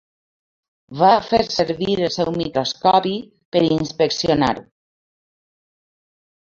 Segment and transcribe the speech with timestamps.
[1.01, 3.15] Va fer servir el seu microscopi
[3.55, 4.69] per inspeccionar-ho.